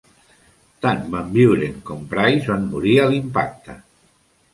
Tant 0.85 1.01
Van 1.15 1.27
Vuuren 1.35 1.75
com 1.89 2.01
Pryce 2.13 2.47
van 2.53 2.65
morir 2.71 2.95
a 3.03 3.07
l'impacte. 3.13 3.77